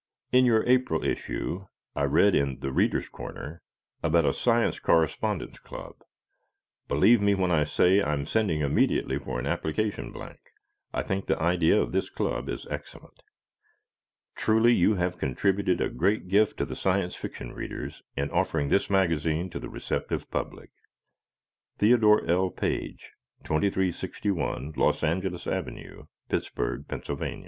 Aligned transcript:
In 0.31 0.45
your 0.45 0.63
April 0.65 1.03
issue 1.03 1.67
I 1.95 2.05
read 2.05 2.33
in 2.35 2.61
"The 2.61 2.71
Readers' 2.71 3.07
Corner" 3.07 3.61
about 4.01 4.25
a 4.25 4.33
Science 4.33 4.79
Correspondence 4.79 5.59
Club. 5.59 5.93
Believe 6.87 7.21
me 7.21 7.35
when 7.35 7.51
I 7.51 7.65
say 7.65 8.01
I'm 8.01 8.25
sending 8.25 8.61
immediately 8.61 9.19
for 9.19 9.39
an 9.39 9.45
application 9.45 10.11
blank. 10.11 10.39
I 10.91 11.03
think 11.03 11.27
the 11.27 11.39
idea 11.39 11.79
of 11.79 11.91
this 11.91 12.09
club 12.09 12.49
is 12.49 12.65
excellent. 12.71 13.21
Truly 14.33 14.73
you 14.73 14.95
have 14.95 15.19
contributed 15.19 15.79
a 15.79 15.89
great 15.89 16.27
gift 16.27 16.57
to 16.57 16.75
Science 16.75 17.13
Fiction 17.13 17.53
readers 17.53 18.01
in 18.17 18.31
offering 18.31 18.69
this 18.69 18.89
magazine 18.89 19.51
to 19.51 19.59
the 19.59 19.69
receptive 19.69 20.31
public. 20.31 20.71
Theodore 21.77 22.25
L. 22.25 22.49
Page, 22.49 23.11
2361 23.43 24.73
Los 24.75 25.03
Angeles 25.03 25.45
Ave., 25.45 26.05
Pittsburgh, 26.27 26.87
Pa. 26.87 26.99